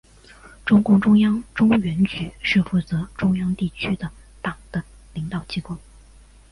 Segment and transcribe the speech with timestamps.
[0.65, 4.09] 中共中央中原局是负责中央地区的
[4.41, 5.77] 党的领导机构。